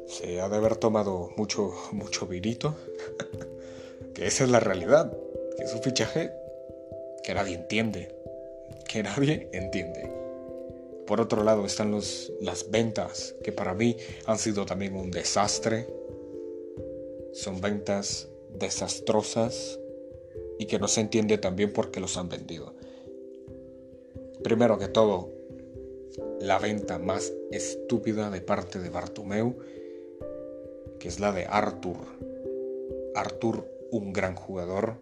se 0.07 0.39
ha 0.41 0.49
de 0.49 0.57
haber 0.57 0.75
tomado 0.77 1.29
mucho, 1.37 1.71
mucho 1.91 2.27
virito? 2.27 2.75
que 4.13 4.27
esa 4.27 4.43
es 4.43 4.49
la 4.49 4.59
realidad. 4.59 5.11
Que 5.57 5.63
es 5.63 5.73
un 5.73 5.81
fichaje 5.81 6.31
que 7.23 7.33
nadie 7.33 7.55
entiende. 7.55 8.15
Que 8.87 9.03
nadie 9.03 9.49
entiende. 9.51 10.20
Por 11.11 11.19
otro 11.19 11.43
lado 11.43 11.65
están 11.65 11.91
los, 11.91 12.31
las 12.39 12.71
ventas, 12.71 13.35
que 13.43 13.51
para 13.51 13.73
mí 13.73 13.97
han 14.27 14.39
sido 14.39 14.65
también 14.65 14.95
un 14.95 15.11
desastre. 15.11 15.93
Son 17.33 17.59
ventas 17.59 18.29
desastrosas 18.57 19.77
y 20.57 20.67
que 20.67 20.79
no 20.79 20.87
se 20.87 21.01
entiende 21.01 21.37
también 21.37 21.73
por 21.73 21.91
qué 21.91 21.99
los 21.99 22.15
han 22.15 22.29
vendido. 22.29 22.75
Primero 24.41 24.79
que 24.79 24.87
todo, 24.87 25.33
la 26.39 26.59
venta 26.59 26.97
más 26.97 27.33
estúpida 27.51 28.29
de 28.29 28.39
parte 28.39 28.79
de 28.79 28.89
Bartomeu, 28.89 29.57
que 30.97 31.09
es 31.09 31.19
la 31.19 31.33
de 31.33 31.45
Arthur. 31.45 31.97
Arthur, 33.15 33.69
un 33.91 34.13
gran 34.13 34.35
jugador, 34.35 34.95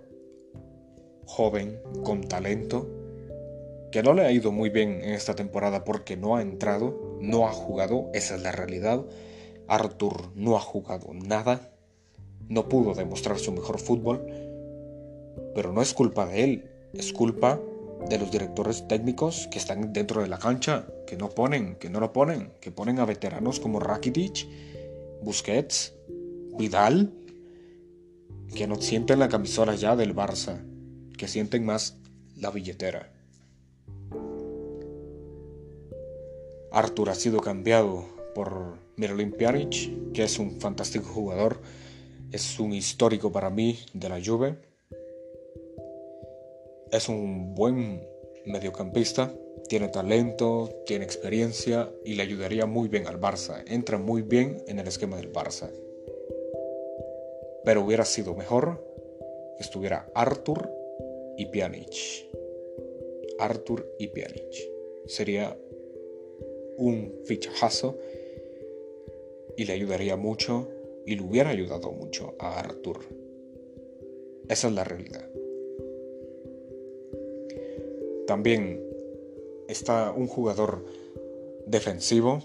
joven, 1.28 1.80
con 2.04 2.28
talento, 2.28 2.99
que 3.92 4.04
no 4.04 4.14
le 4.14 4.26
ha 4.26 4.32
ido 4.32 4.52
muy 4.52 4.70
bien 4.70 5.02
en 5.04 5.14
esta 5.14 5.36
temporada 5.36 5.84
porque 5.84 6.16
no 6.16 6.36
ha 6.36 6.42
entrado, 6.42 7.18
no 7.22 7.48
ha 7.48 7.52
jugado, 7.52 8.10
esa 8.14 8.36
es 8.36 8.42
la 8.42 8.52
realidad. 8.52 9.06
Arthur 9.68 10.32
no 10.36 10.56
ha 10.56 10.60
jugado 10.60 11.14
nada, 11.14 11.72
no 12.48 12.70
pudo 12.70 12.94
demostrar 12.94 13.40
su 13.40 13.52
mejor 13.52 13.80
fútbol, 13.80 14.26
pero 15.56 15.72
no 15.72 15.82
es 15.82 15.94
culpa 15.94 16.26
de 16.26 16.44
él, 16.44 16.72
es 16.94 17.14
culpa 17.14 17.60
de 18.08 18.18
los 18.18 18.32
directores 18.32 18.88
técnicos 18.88 19.48
que 19.52 19.60
están 19.60 19.94
dentro 19.94 20.22
de 20.22 20.28
la 20.28 20.40
cancha, 20.40 20.88
que 21.06 21.18
no 21.18 21.30
ponen, 21.30 21.76
que 21.76 21.90
no 21.90 22.00
lo 22.00 22.14
ponen, 22.14 22.52
que 22.62 22.72
ponen 22.72 23.00
a 23.00 23.06
veteranos 23.06 23.60
como 23.60 23.80
Rakitic, 23.80 24.48
Busquets, 25.22 25.94
Vidal, 26.58 27.12
que 28.56 28.68
no 28.68 28.76
sienten 28.76 29.20
la 29.20 29.30
camisola 29.30 29.76
ya 29.76 29.96
del 29.96 30.16
Barça, 30.16 30.64
que 31.18 31.28
sienten 31.28 31.66
más 31.66 31.98
la 32.36 32.52
billetera. 32.52 33.19
Arthur 36.80 37.10
ha 37.10 37.16
sido 37.16 37.42
cambiado 37.42 38.06
por 38.34 38.78
Miralem 38.96 39.34
Pjanic, 39.34 40.14
que 40.14 40.24
es 40.24 40.40
un 40.40 40.62
fantástico 40.62 41.04
jugador, 41.04 41.60
es 42.32 42.58
un 42.58 42.72
histórico 42.72 43.34
para 43.34 43.50
mí 43.50 43.78
de 43.92 44.08
la 44.08 44.22
Juve. 44.24 44.56
Es 46.90 47.10
un 47.10 47.54
buen 47.54 48.02
mediocampista, 48.46 49.30
tiene 49.68 49.90
talento, 49.90 50.70
tiene 50.86 51.04
experiencia 51.04 51.92
y 52.06 52.14
le 52.14 52.24
ayudaría 52.24 52.66
muy 52.66 52.88
bien 52.88 53.08
al 53.08 53.20
Barça. 53.20 53.62
Entra 53.68 53.98
muy 53.98 54.22
bien 54.22 54.64
en 54.70 54.80
el 54.80 54.88
esquema 54.88 55.18
del 55.18 55.34
Barça. 55.34 55.70
Pero 57.66 57.84
hubiera 57.84 58.06
sido 58.06 58.36
mejor 58.36 58.82
que 59.58 59.64
estuviera 59.64 60.10
Arthur 60.16 60.72
y 61.36 61.46
Pjanic. 61.48 61.94
Arthur 63.38 63.86
y 64.00 64.08
Pjanic. 64.08 64.56
Sería 65.08 65.58
un 66.80 67.14
fichajazo 67.26 67.98
y 69.58 69.66
le 69.66 69.74
ayudaría 69.74 70.16
mucho 70.16 70.70
y 71.06 71.16
le 71.16 71.22
hubiera 71.22 71.50
ayudado 71.50 71.92
mucho 71.92 72.36
a 72.40 72.58
Arthur. 72.60 73.00
Esa 74.48 74.68
es 74.70 74.74
la 74.74 74.86
realidad. 74.86 75.30
También 78.26 78.82
está 79.68 80.12
un 80.12 80.28
jugador 80.28 80.86
defensivo, 81.66 82.42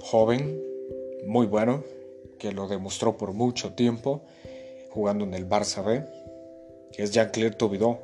joven, 0.00 0.62
muy 1.26 1.46
bueno, 1.46 1.84
que 2.38 2.52
lo 2.52 2.66
demostró 2.66 3.16
por 3.16 3.32
mucho 3.32 3.74
tiempo 3.74 4.22
jugando 4.90 5.24
en 5.24 5.34
el 5.34 5.46
Barça 5.48 5.84
B, 5.84 6.04
que 6.92 7.02
es 7.02 7.10
Jean-Claire 7.10 7.56
Tobidó, 7.56 7.98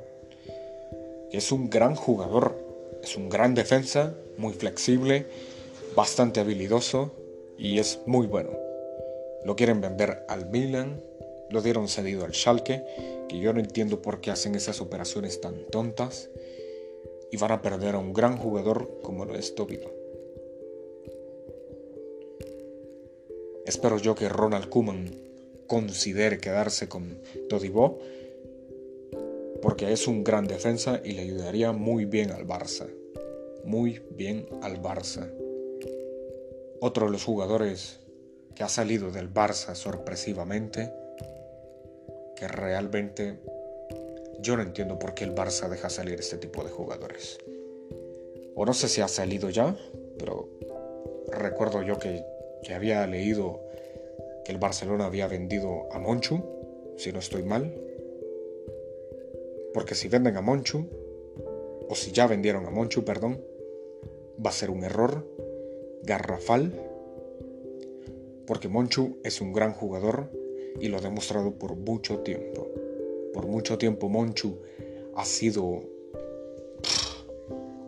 que 1.31 1.39
es 1.39 1.53
un 1.53 1.71
gran 1.71 1.95
jugador, 1.95 2.57
es 3.03 3.17
un 3.17 3.29
gran 3.29 3.55
defensa, 3.55 4.15
muy 4.37 4.53
flexible, 4.53 5.27
bastante 5.95 6.41
habilidoso 6.41 7.13
y 7.59 7.79
es 7.79 8.01
muy 8.07 8.27
bueno. 8.27 8.51
Lo 9.45 9.57
quieren 9.57 9.81
vender 9.81 10.25
al 10.29 10.51
Milan, 10.51 11.03
lo 11.51 11.63
dieron 11.63 11.89
cedido 11.89 12.25
al 12.25 12.35
Schalke, 12.35 12.85
que 13.29 13.39
yo 13.39 13.53
no 13.53 13.61
entiendo 13.61 14.03
por 14.03 14.21
qué 14.21 14.31
hacen 14.31 14.55
esas 14.55 14.81
operaciones 14.81 15.41
tan 15.41 15.67
tontas 15.67 16.31
y 17.31 17.37
van 17.37 17.53
a 17.53 17.63
perder 17.63 17.95
a 17.95 17.99
un 17.99 18.13
gran 18.13 18.37
jugador 18.37 19.01
como 19.03 19.25
lo 19.25 19.35
es 19.35 19.55
Tobidó. 19.55 19.93
Espero 23.67 23.99
yo 23.99 24.15
que 24.15 24.29
Ronald 24.29 24.69
Koeman 24.69 25.11
considere 25.67 26.39
quedarse 26.39 26.89
con 26.89 27.21
Todibó 27.49 28.01
porque 29.63 29.93
es 29.93 30.09
un 30.09 30.25
gran 30.25 30.47
defensa 30.47 31.01
y 31.05 31.13
le 31.13 31.23
ayudaría 31.23 31.73
muy 31.73 32.05
bien 32.05 32.31
al 32.31 32.47
Barça. 32.47 32.89
Muy 33.65 34.01
bien 34.11 34.47
al 34.63 34.83
Barça. 34.83 35.31
Otro 36.83 37.07
de 37.07 37.13
los 37.13 37.25
jugadores 37.25 38.01
que 38.55 38.63
ha 38.63 38.69
salido 38.69 39.11
del 39.11 39.33
Barça 39.33 39.75
sorpresivamente, 39.75 40.91
que 42.37 42.49
realmente 42.49 43.39
yo 44.41 44.57
no 44.57 44.63
entiendo 44.63 44.99
por 44.99 45.13
qué 45.13 45.25
el 45.25 45.35
Barça 45.35 45.69
deja 45.69 45.91
salir 45.91 46.19
este 46.19 46.39
tipo 46.39 46.65
de 46.65 46.71
jugadores. 46.71 47.39
O 48.55 48.65
no 48.65 48.73
sé 48.73 48.89
si 48.89 49.03
ha 49.03 49.09
salido 49.09 49.51
ya, 49.51 49.77
pero 50.19 50.49
recuerdo 51.29 51.83
yo 51.83 51.99
que, 51.99 52.25
que 52.63 52.73
había 52.73 53.07
leído 53.07 53.61
que 54.45 54.53
el 54.53 54.59
Barcelona 54.59 55.05
había 55.05 55.27
vendido 55.27 55.87
a 55.93 55.99
Monchu, 55.99 56.43
si 56.97 57.13
no 57.13 57.19
estoy 57.19 57.43
mal. 57.43 57.75
Porque 59.75 59.95
si 59.95 60.09
venden 60.09 60.39
a 60.39 60.41
Monchu, 60.41 60.89
o 61.89 61.95
si 61.95 62.13
ya 62.13 62.27
vendieron 62.27 62.65
a 62.65 62.71
Monchu, 62.71 63.05
perdón, 63.05 63.45
va 64.45 64.49
a 64.49 64.55
ser 64.55 64.71
un 64.71 64.85
error 64.85 65.27
garrafal. 66.03 66.73
Porque 68.47 68.69
Monchu 68.69 69.19
es 69.23 69.41
un 69.41 69.53
gran 69.53 69.73
jugador 69.73 70.31
y 70.81 70.89
lo 70.89 70.99
ha 70.99 71.01
demostrado 71.01 71.53
por 71.59 71.77
mucho 71.77 72.21
tiempo. 72.21 72.69
Por 73.33 73.47
mucho 73.47 73.79
tiempo 73.79 74.09
Monchu 74.09 74.59
ha 75.15 75.25
sido 75.25 75.83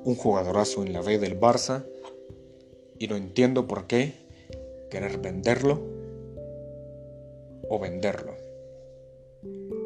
un 0.05 0.15
jugadorazo 0.17 0.83
en 0.83 0.93
la 0.93 1.01
B 1.01 1.19
del 1.19 1.39
Barça 1.39 1.85
y 2.99 3.09
no 3.09 3.17
entiendo 3.17 3.67
por 3.67 3.87
qué 3.87 4.15
querer 4.91 5.19
venderlo 5.19 5.81
o 7.69 7.79
venderlo. 7.79 8.35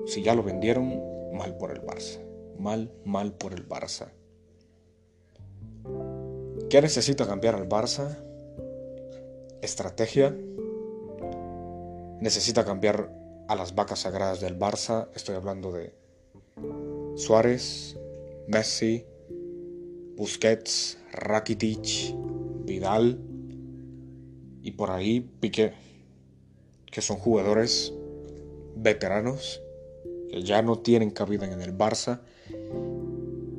Si 0.06 0.22
ya 0.22 0.34
lo 0.34 0.42
vendieron, 0.42 1.32
mal 1.32 1.56
por 1.56 1.70
el 1.70 1.80
Barça. 1.80 2.20
Mal, 2.58 2.90
mal 3.04 3.32
por 3.32 3.52
el 3.52 3.68
Barça. 3.68 4.08
¿Qué 6.68 6.82
necesita 6.82 7.28
cambiar 7.28 7.54
al 7.54 7.68
Barça? 7.68 8.18
Estrategia. 9.62 10.36
Necesita 12.20 12.64
cambiar 12.64 13.08
a 13.46 13.54
las 13.54 13.76
vacas 13.76 14.00
sagradas 14.00 14.40
del 14.40 14.58
Barça. 14.58 15.08
Estoy 15.14 15.36
hablando 15.36 15.70
de 15.70 15.94
Suárez, 17.14 17.96
Messi, 18.48 19.04
Busquets, 20.16 20.98
Rakitic, 21.12 22.16
Vidal 22.64 23.20
y 24.62 24.72
por 24.72 24.90
ahí 24.90 25.20
Piqué 25.20 25.72
que 26.90 27.00
son 27.00 27.18
jugadores 27.18 27.92
veteranos 28.74 29.62
que 30.30 30.42
ya 30.42 30.62
no 30.62 30.80
tienen 30.80 31.10
cabida 31.10 31.46
en 31.46 31.62
el 31.62 31.76
Barça 31.76 32.22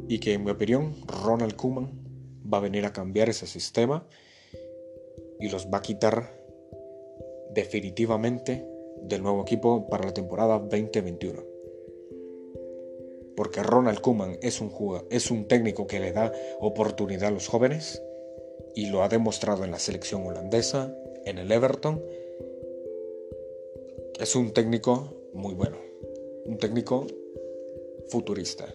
y 0.09 0.19
que 0.19 0.33
en 0.33 0.43
mi 0.43 0.51
opinión 0.51 0.95
Ronald 1.05 1.55
Koeman 1.55 2.06
va 2.51 2.57
a 2.59 2.61
venir 2.61 2.85
a 2.85 2.93
cambiar 2.93 3.29
ese 3.29 3.47
sistema 3.47 4.07
y 5.39 5.49
los 5.49 5.67
va 5.67 5.79
a 5.79 5.81
quitar 5.81 6.33
definitivamente 7.51 8.65
del 9.03 9.23
nuevo 9.23 9.41
equipo 9.41 9.87
para 9.89 10.05
la 10.05 10.13
temporada 10.13 10.59
2021. 10.59 11.43
Porque 13.35 13.61
Ronald 13.61 14.01
Koeman 14.01 14.37
es 14.41 14.61
un, 14.61 14.71
es 15.11 15.29
un 15.29 15.47
técnico 15.47 15.85
que 15.85 15.99
le 15.99 16.11
da 16.11 16.31
oportunidad 16.59 17.29
a 17.29 17.31
los 17.31 17.47
jóvenes 17.47 18.01
y 18.73 18.87
lo 18.87 19.03
ha 19.03 19.09
demostrado 19.09 19.63
en 19.63 19.71
la 19.71 19.79
selección 19.79 20.25
holandesa, 20.25 20.95
en 21.25 21.37
el 21.37 21.51
Everton 21.51 22.01
es 24.19 24.35
un 24.35 24.51
técnico 24.51 25.29
muy 25.33 25.53
bueno, 25.53 25.77
un 26.45 26.57
técnico 26.57 27.05
futurista, 28.07 28.65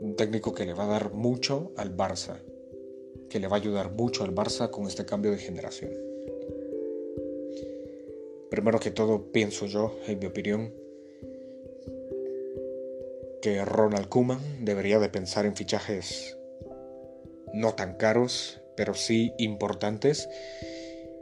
un 0.00 0.16
técnico 0.16 0.54
que 0.54 0.66
le 0.66 0.74
va 0.74 0.84
a 0.84 0.88
dar 0.88 1.12
mucho 1.12 1.72
al 1.76 1.96
Barça, 1.96 2.42
que 3.28 3.40
le 3.40 3.48
va 3.48 3.56
a 3.56 3.60
ayudar 3.60 3.92
mucho 3.92 4.24
al 4.24 4.34
Barça 4.34 4.70
con 4.70 4.86
este 4.86 5.04
cambio 5.04 5.30
de 5.30 5.38
generación. 5.38 5.92
Primero 8.50 8.78
que 8.78 8.90
todo, 8.90 9.32
pienso 9.32 9.66
yo, 9.66 9.98
en 10.06 10.18
mi 10.18 10.26
opinión, 10.26 10.72
que 13.42 13.64
Ronald 13.64 14.08
Koeman 14.08 14.64
debería 14.64 14.98
de 14.98 15.08
pensar 15.08 15.46
en 15.46 15.56
fichajes 15.56 16.36
no 17.52 17.74
tan 17.74 17.96
caros, 17.96 18.60
pero 18.76 18.94
sí 18.94 19.32
importantes, 19.38 20.28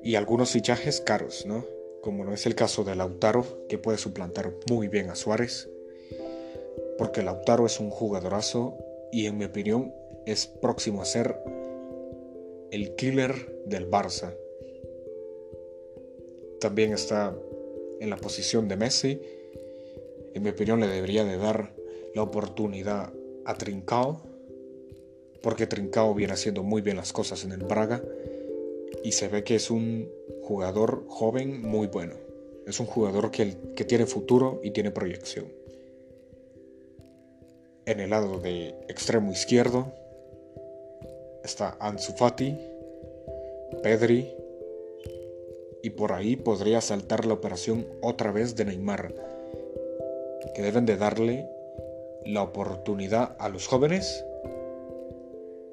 y 0.03 0.17
algunos 0.17 0.51
fichajes 0.51 1.01
caros, 1.01 1.47
¿no? 1.47 1.65
como 2.05 2.23
no 2.23 2.35
es 2.35 2.45
el 2.45 2.55
caso 2.55 2.85
de 2.85 2.95
Lautaro, 2.95 3.67
que 3.67 3.79
puede 3.79 3.97
suplantar 3.97 4.53
muy 4.69 4.89
bien 4.89 5.09
a 5.09 5.15
Suárez, 5.15 5.71
porque 6.99 7.23
Lautaro 7.23 7.67
es 7.67 7.81
un 7.81 7.91
jugadorazo 7.91 8.77
y 9.13 9.27
en 9.27 9.39
mi 9.39 9.45
opinión 9.45 9.93
es 10.27 10.47
próximo 10.47 11.03
a 11.03 11.05
ser 11.05 11.37
el 12.71 12.95
killer 12.97 13.63
del 13.67 13.91
Barça. 13.91 14.35
También 16.61 16.93
está 16.93 17.37
en 18.01 18.11
la 18.11 18.17
posición 18.17 18.69
de 18.69 18.77
Messi. 18.77 19.21
En 20.35 20.43
mi 20.43 20.51
opinión 20.51 20.81
le 20.81 20.89
debería 20.89 21.25
de 21.25 21.37
dar 21.37 21.75
la 22.15 22.23
oportunidad 22.23 23.13
a 23.45 23.55
Trincao, 23.55 24.23
porque 25.43 25.67
Trincao 25.67 26.15
viene 26.15 26.33
haciendo 26.33 26.63
muy 26.63 26.81
bien 26.81 26.97
las 26.97 27.13
cosas 27.13 27.45
en 27.45 27.53
el 27.53 27.65
Braga 27.65 28.03
y 29.03 29.13
se 29.13 29.29
ve 29.29 29.45
que 29.45 29.57
es 29.57 29.71
un 29.71 30.09
jugador 30.43 31.05
joven 31.09 31.61
muy 31.61 31.87
bueno. 31.87 32.15
Es 32.67 32.81
un 32.81 32.87
jugador 32.87 33.31
que, 33.31 33.57
que 33.77 33.85
tiene 33.85 34.07
futuro 34.07 34.61
y 34.63 34.71
tiene 34.71 34.91
proyección. 34.91 35.64
En 37.87 38.01
el 38.01 38.11
lado 38.11 38.39
de 38.39 38.75
extremo 38.89 39.33
izquierdo 39.33 39.93
está 41.45 41.77
Ansu 41.81 42.13
Fati, 42.13 42.59
Pedri 43.83 44.35
y 45.83 45.91
por 45.91 46.13
ahí 46.13 46.37
podría 46.37 46.81
saltar 46.81 47.27
la 47.27 47.35
operación 47.35 47.87
otra 48.01 48.33
vez 48.33 48.57
de 48.57 48.65
Neymar, 48.65 49.15
que 50.55 50.63
deben 50.63 50.87
de 50.87 50.97
darle 50.97 51.49
la 52.25 52.43
oportunidad 52.43 53.37
a 53.39 53.49
los 53.49 53.67
jóvenes 53.67 54.25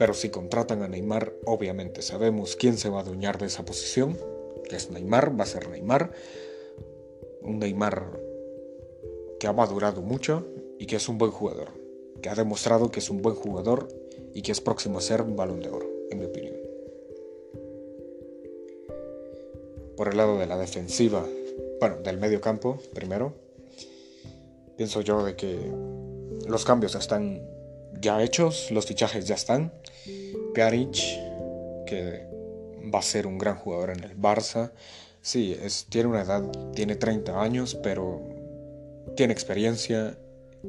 pero 0.02 0.15
si 0.15 0.30
contratan 0.30 0.82
a 0.82 0.88
Neymar, 0.88 1.32
obviamente 1.45 2.02
sabemos 2.02 2.56
quién 2.56 2.80
se 2.80 2.89
va 2.89 2.97
a 2.97 3.02
adueñar 3.02 3.38
de 3.38 3.45
esa 3.45 3.63
posición, 3.63 4.17
que 4.67 4.76
es 4.76 4.89
Neymar, 4.89 5.39
va 5.39 5.43
a 5.43 5.45
ser 5.45 5.69
Neymar. 5.69 6.10
Un 7.43 7.60
Neymar 7.60 8.19
que 9.39 9.45
ha 9.45 9.54
madurado 9.54 10.02
mucho 10.02 10.43
y 10.80 10.88
que 10.88 10.95
es 10.95 11.08
un 11.08 11.19
buen 11.19 11.30
jugador, 11.30 11.67
que 12.22 12.30
ha 12.30 12.36
demostrado 12.36 12.92
que 12.92 13.00
es 13.00 13.10
un 13.10 13.22
buen 13.22 13.36
jugador 13.36 13.88
y 14.34 14.42
que 14.42 14.52
es 14.52 14.62
próximo 14.62 15.00
a 15.00 15.02
ser 15.02 15.22
un 15.22 15.36
balón 15.36 15.60
de 15.62 15.70
oro, 15.70 15.88
en 16.10 16.20
mi 16.20 16.26
opinión. 16.26 16.56
Por 19.98 20.10
el 20.10 20.18
lado 20.18 20.38
de 20.38 20.48
la 20.48 20.58
defensiva, 20.58 21.26
bueno, 21.80 21.98
del 21.98 22.18
medio 22.18 22.42
campo, 22.42 22.80
primero, 22.94 23.34
pienso 24.78 25.02
yo 25.02 25.24
de 25.24 25.36
que 25.36 25.60
los 26.48 26.66
cambios 26.66 26.96
están 26.96 27.42
ya 28.00 28.24
hechos, 28.24 28.72
los 28.72 28.86
fichajes 28.86 29.28
ya 29.28 29.36
están. 29.36 29.74
Pjanic, 30.54 30.96
que 31.86 32.28
va 32.94 33.00
a 33.00 33.04
ser 33.04 33.28
un 33.28 33.38
gran 33.38 33.58
jugador 33.58 33.92
en 33.92 34.04
el 34.04 34.18
Barça. 34.18 34.72
Sí, 35.22 35.56
tiene 35.90 36.10
una 36.10 36.22
edad, 36.22 36.44
tiene 36.74 36.96
30 36.96 37.42
años, 37.42 37.76
pero 37.76 38.22
tiene 39.16 39.34
experiencia, 39.34 40.18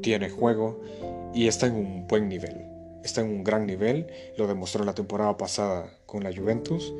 tiene 0.02 0.28
juego 0.28 0.80
y 1.34 1.46
está 1.46 1.66
en 1.66 1.74
un 1.74 2.06
buen 2.06 2.28
nivel. 2.28 2.66
Está 3.04 3.20
en 3.20 3.28
un 3.28 3.44
gran 3.44 3.66
nivel, 3.66 4.06
lo 4.36 4.46
demostró 4.46 4.84
la 4.84 4.94
temporada 4.94 5.36
pasada 5.36 5.98
con 6.06 6.22
la 6.22 6.34
Juventus 6.34 6.92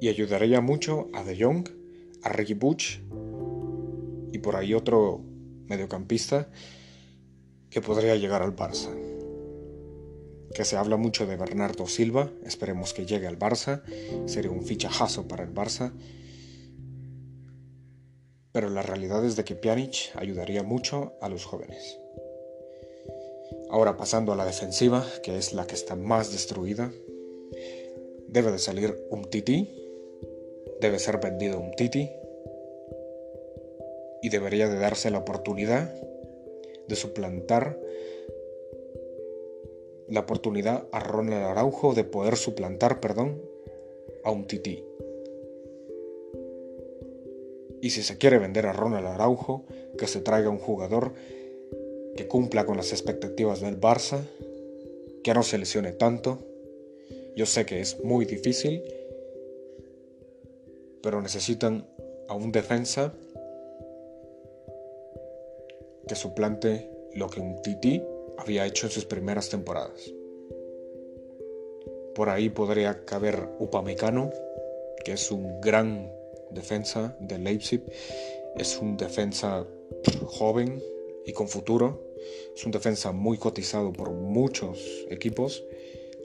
y 0.00 0.08
ayudaría 0.08 0.60
mucho 0.60 1.08
a 1.14 1.22
De 1.22 1.42
Jong, 1.42 1.68
a 2.22 2.28
Ricky 2.30 2.54
Butch 2.54 3.00
y 4.32 4.38
por 4.38 4.56
ahí 4.56 4.74
otro 4.74 5.22
mediocampista 5.66 6.48
que 7.70 7.80
podría 7.80 8.16
llegar 8.16 8.42
al 8.42 8.56
Barça. 8.56 8.90
que 10.52 10.64
se 10.64 10.76
habla 10.76 10.96
mucho 10.96 11.26
de 11.26 11.36
Bernardo 11.36 11.86
Silva, 11.86 12.28
esperemos 12.44 12.92
que 12.92 13.06
llegue 13.06 13.28
al 13.28 13.38
Barça, 13.38 13.82
sería 14.26 14.50
un 14.50 14.64
fichajazo 14.64 15.28
para 15.28 15.44
el 15.44 15.54
Barça. 15.54 15.92
Pero 18.50 18.68
la 18.68 18.82
realidad 18.82 19.24
es 19.24 19.36
de 19.36 19.44
que 19.44 19.54
Pjanic 19.54 20.10
ayudaría 20.16 20.64
mucho 20.64 21.12
a 21.20 21.28
los 21.28 21.44
jóvenes. 21.44 21.99
Ahora 23.70 23.96
pasando 23.96 24.32
a 24.32 24.36
la 24.36 24.44
defensiva, 24.44 25.06
que 25.22 25.38
es 25.38 25.52
la 25.52 25.66
que 25.66 25.74
está 25.74 25.94
más 25.94 26.32
destruida, 26.32 26.92
debe 28.26 28.50
de 28.50 28.58
salir 28.58 28.96
un 29.10 29.24
Titi, 29.24 29.70
debe 30.80 30.98
ser 30.98 31.18
vendido 31.18 31.60
un 31.60 31.70
Titi 31.72 32.10
y 34.22 34.28
debería 34.28 34.68
de 34.68 34.78
darse 34.78 35.10
la 35.10 35.18
oportunidad 35.18 35.94
de 36.88 36.96
suplantar 36.96 37.78
la 40.08 40.20
oportunidad 40.20 40.88
a 40.90 40.98
Ronald 40.98 41.44
Araujo 41.44 41.94
de 41.94 42.02
poder 42.02 42.36
suplantar, 42.36 42.98
perdón, 42.98 43.40
a 44.24 44.32
un 44.32 44.46
Titi. 44.48 44.84
Y 47.80 47.90
si 47.90 48.02
se 48.02 48.18
quiere 48.18 48.38
vender 48.38 48.66
a 48.66 48.72
Ronald 48.72 49.06
Araujo, 49.06 49.64
que 49.96 50.08
se 50.08 50.20
traiga 50.20 50.50
un 50.50 50.58
jugador 50.58 51.12
que 52.20 52.28
cumpla 52.28 52.66
con 52.66 52.76
las 52.76 52.92
expectativas 52.92 53.62
del 53.62 53.80
Barça, 53.80 54.20
que 55.24 55.32
no 55.32 55.42
se 55.42 55.56
lesione 55.56 55.92
tanto. 55.92 56.38
Yo 57.34 57.46
sé 57.46 57.64
que 57.64 57.80
es 57.80 58.04
muy 58.04 58.26
difícil, 58.26 58.82
pero 61.02 61.22
necesitan 61.22 61.86
a 62.28 62.34
un 62.34 62.52
defensa 62.52 63.14
que 66.06 66.14
suplante 66.14 66.90
lo 67.14 67.30
que 67.30 67.40
un 67.40 67.62
Titi 67.62 68.02
había 68.36 68.66
hecho 68.66 68.86
en 68.86 68.92
sus 68.92 69.06
primeras 69.06 69.48
temporadas. 69.48 70.12
Por 72.14 72.28
ahí 72.28 72.50
podría 72.50 73.06
caber 73.06 73.48
Upamecano, 73.60 74.30
que 75.06 75.12
es 75.12 75.30
un 75.30 75.58
gran 75.62 76.12
defensa 76.50 77.16
de 77.18 77.38
Leipzig. 77.38 77.82
Es 78.56 78.76
un 78.78 78.98
defensa 78.98 79.66
joven 80.26 80.82
y 81.24 81.32
con 81.32 81.48
futuro. 81.48 82.09
Es 82.54 82.64
un 82.64 82.72
defensa 82.72 83.12
muy 83.12 83.38
cotizado 83.38 83.92
por 83.92 84.10
muchos 84.10 84.78
equipos. 85.10 85.64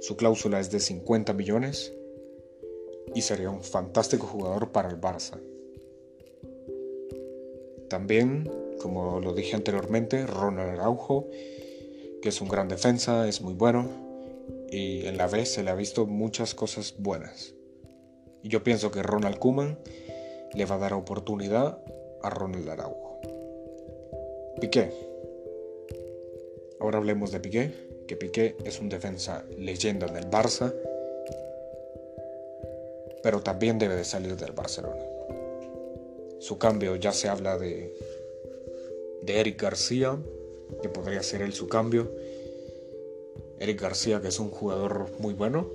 Su 0.01 0.15
cláusula 0.15 0.59
es 0.59 0.71
de 0.71 0.79
50 0.79 1.33
millones 1.33 1.93
y 3.13 3.21
sería 3.21 3.49
un 3.49 3.63
fantástico 3.63 4.27
jugador 4.27 4.71
para 4.71 4.89
el 4.89 4.99
Barça. 4.99 5.39
También, 7.89 8.49
como 8.81 9.19
lo 9.19 9.33
dije 9.33 9.55
anteriormente, 9.55 10.25
Ronald 10.25 10.71
Araujo, 10.71 11.27
que 12.21 12.29
es 12.29 12.41
un 12.41 12.49
gran 12.49 12.67
defensa, 12.67 13.27
es 13.27 13.41
muy 13.41 13.53
bueno 13.53 14.05
y 14.69 15.05
en 15.05 15.17
la 15.17 15.27
vez 15.27 15.53
se 15.53 15.63
le 15.63 15.69
ha 15.69 15.75
visto 15.75 16.05
muchas 16.05 16.53
cosas 16.53 16.95
buenas. 16.97 17.53
Y 18.43 18.49
yo 18.49 18.63
pienso 18.63 18.91
que 18.91 19.01
Ronald 19.03 19.39
Kuman 19.39 19.79
le 20.53 20.65
va 20.65 20.75
a 20.75 20.79
dar 20.79 20.93
oportunidad 20.93 21.79
a 22.21 22.29
Ronald 22.29 22.69
Araujo. 22.69 23.19
Piqué. 24.59 25.14
Ahora 26.85 26.99
hablemos 26.99 27.31
de 27.31 27.39
Piqué, 27.39 27.71
que 28.07 28.15
Piqué 28.15 28.55
es 28.63 28.79
un 28.79 28.89
defensa 28.89 29.43
leyenda 29.57 30.05
del 30.05 30.29
Barça, 30.29 30.71
pero 33.23 33.41
también 33.41 33.79
debe 33.79 33.95
de 33.95 34.03
salir 34.03 34.35
del 34.37 34.51
Barcelona. 34.51 35.01
Su 36.37 36.59
cambio 36.59 36.95
ya 36.95 37.11
se 37.11 37.27
habla 37.27 37.57
de, 37.57 37.91
de 39.23 39.39
Eric 39.39 39.59
García, 39.63 40.15
que 40.83 40.89
podría 40.89 41.23
ser 41.23 41.41
él 41.41 41.53
su 41.53 41.67
cambio. 41.67 42.11
Eric 43.57 43.81
García, 43.81 44.21
que 44.21 44.27
es 44.27 44.39
un 44.39 44.51
jugador 44.51 45.07
muy 45.17 45.33
bueno, 45.33 45.71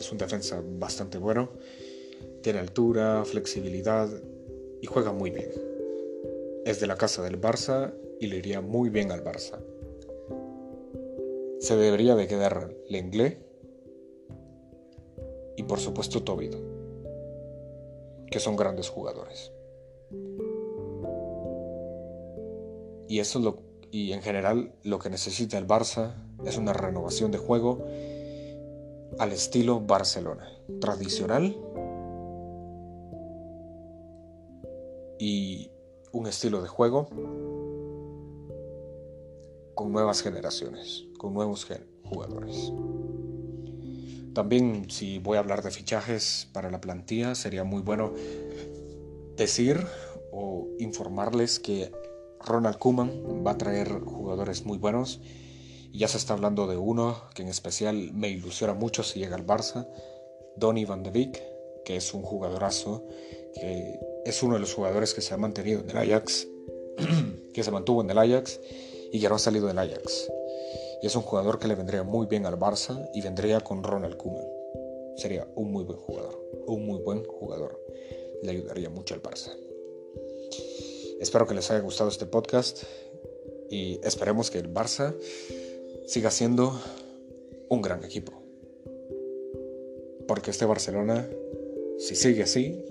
es 0.00 0.10
un 0.10 0.16
defensa 0.16 0.62
bastante 0.64 1.18
bueno, 1.18 1.50
tiene 2.40 2.58
altura, 2.60 3.22
flexibilidad 3.26 4.08
y 4.80 4.86
juega 4.86 5.12
muy 5.12 5.28
bien. 5.28 5.50
Es 6.64 6.80
de 6.80 6.86
la 6.86 6.96
casa 6.96 7.22
del 7.22 7.38
Barça 7.38 7.92
y 8.18 8.28
le 8.28 8.38
iría 8.38 8.62
muy 8.62 8.88
bien 8.88 9.12
al 9.12 9.22
Barça. 9.22 9.58
Se 11.62 11.76
debería 11.76 12.16
de 12.16 12.26
quedar 12.26 12.74
Lenglet 12.88 13.38
y 15.56 15.62
por 15.62 15.78
supuesto 15.78 16.24
Tobido, 16.24 16.58
que 18.26 18.40
son 18.40 18.56
grandes 18.56 18.88
jugadores. 18.88 19.52
Y 23.06 23.20
eso 23.20 23.38
es 23.38 23.44
lo 23.44 23.58
y 23.92 24.10
en 24.10 24.22
general 24.22 24.74
lo 24.82 24.98
que 24.98 25.08
necesita 25.08 25.56
el 25.56 25.68
Barça 25.68 26.16
es 26.44 26.58
una 26.58 26.72
renovación 26.72 27.30
de 27.30 27.38
juego 27.38 27.78
al 29.20 29.30
estilo 29.30 29.78
Barcelona, 29.78 30.50
tradicional 30.80 31.56
y 35.16 35.70
un 36.10 36.26
estilo 36.26 36.60
de 36.60 36.66
juego 36.66 37.06
con 39.74 39.92
nuevas 39.92 40.22
generaciones, 40.22 41.06
con 41.22 41.32
nuevos 41.32 41.66
jugadores. 42.04 42.70
También 44.34 44.90
si 44.90 45.18
voy 45.18 45.38
a 45.38 45.40
hablar 45.40 45.62
de 45.62 45.70
fichajes 45.70 46.48
para 46.52 46.70
la 46.70 46.82
plantilla, 46.82 47.34
sería 47.34 47.64
muy 47.64 47.80
bueno 47.80 48.12
decir 49.36 49.86
o 50.32 50.68
informarles 50.78 51.58
que 51.58 51.90
Ronald 52.44 52.76
Koeman 52.76 53.42
va 53.46 53.52
a 53.52 53.58
traer 53.58 54.00
jugadores 54.00 54.66
muy 54.66 54.76
buenos 54.76 55.20
ya 55.92 56.08
se 56.08 56.16
está 56.16 56.32
hablando 56.32 56.66
de 56.66 56.76
uno 56.76 57.20
que 57.34 57.42
en 57.42 57.48
especial 57.48 58.12
me 58.14 58.30
ilusiona 58.30 58.72
mucho 58.72 59.02
si 59.02 59.18
llega 59.18 59.36
al 59.36 59.46
Barça, 59.46 59.86
Donny 60.56 60.84
van 60.84 61.02
de 61.02 61.10
Beek, 61.10 61.42
que 61.84 61.96
es 61.96 62.14
un 62.14 62.22
jugadorazo 62.22 63.06
que 63.54 64.00
es 64.24 64.42
uno 64.42 64.54
de 64.54 64.60
los 64.60 64.72
jugadores 64.72 65.12
que 65.12 65.20
se 65.20 65.34
ha 65.34 65.36
mantenido 65.36 65.80
en 65.80 65.90
el 65.90 65.98
Ajax, 65.98 66.48
que 67.52 67.62
se 67.62 67.70
mantuvo 67.70 68.00
en 68.02 68.10
el 68.10 68.18
Ajax 68.18 68.58
y 69.12 69.18
ya 69.18 69.28
no 69.28 69.34
ha 69.34 69.38
salido 69.38 69.66
del 69.66 69.78
Ajax. 69.78 70.30
Y 71.02 71.06
es 71.06 71.16
un 71.16 71.22
jugador 71.22 71.58
que 71.58 71.66
le 71.66 71.74
vendría 71.74 72.04
muy 72.04 72.26
bien 72.26 72.46
al 72.46 72.56
Barça 72.56 73.10
y 73.12 73.20
vendría 73.20 73.60
con 73.60 73.82
Ronald 73.82 74.16
Koeman. 74.16 74.46
Sería 75.16 75.48
un 75.56 75.72
muy 75.72 75.82
buen 75.82 75.98
jugador, 75.98 76.40
un 76.66 76.86
muy 76.86 77.00
buen 77.00 77.24
jugador. 77.24 77.84
Le 78.42 78.52
ayudaría 78.52 78.88
mucho 78.88 79.14
al 79.14 79.22
Barça. 79.22 79.50
Espero 81.20 81.46
que 81.46 81.54
les 81.54 81.70
haya 81.70 81.80
gustado 81.80 82.08
este 82.08 82.26
podcast 82.26 82.84
y 83.68 84.00
esperemos 84.04 84.50
que 84.50 84.58
el 84.58 84.72
Barça 84.72 85.16
siga 86.06 86.30
siendo 86.30 86.80
un 87.68 87.82
gran 87.82 88.04
equipo. 88.04 88.32
Porque 90.28 90.52
este 90.52 90.66
Barcelona, 90.66 91.28
si 91.98 92.14
sigue 92.14 92.44
así, 92.44 92.84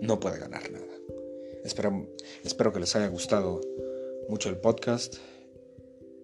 no 0.00 0.20
puede 0.20 0.38
ganar 0.38 0.70
nada. 0.70 0.86
Espero, 1.64 2.06
espero 2.44 2.72
que 2.72 2.80
les 2.80 2.96
haya 2.96 3.08
gustado 3.08 3.60
mucho 4.28 4.48
el 4.48 4.56
podcast. 4.56 5.16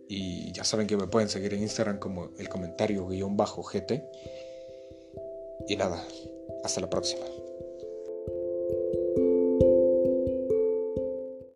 Y 0.09 0.53
ya 0.53 0.65
saben 0.65 0.87
que 0.87 0.97
me 0.97 1.07
pueden 1.07 1.29
seguir 1.29 1.55
en 1.55 1.63
Instagram 1.63 1.99
como 1.99 2.31
el 2.39 2.49
comentario 2.49 3.07
guion 3.07 3.37
bajo 3.37 3.63
GT. 3.63 4.03
Y 5.69 5.77
nada, 5.77 6.03
hasta 6.65 6.81
la 6.81 6.89
próxima. 6.89 7.25